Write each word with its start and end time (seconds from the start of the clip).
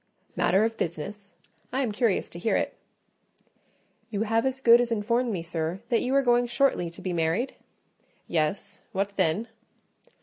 "Matter 0.35 0.63
of 0.65 0.77
business? 0.77 1.35
I 1.71 1.81
am 1.81 1.91
curious 1.91 2.27
to 2.31 2.39
hear 2.39 2.55
it." 2.55 2.73
"You 4.09 4.23
have 4.23 4.47
as 4.47 4.59
good 4.59 4.81
as 4.81 4.91
informed 4.91 5.31
me, 5.31 5.43
sir, 5.43 5.79
that 5.89 6.01
you 6.01 6.15
are 6.15 6.23
going 6.23 6.47
shortly 6.47 6.89
to 6.89 7.03
be 7.03 7.13
married?" 7.13 7.53
"Yes; 8.27 8.81
what 8.93 9.15
then?" 9.15 9.47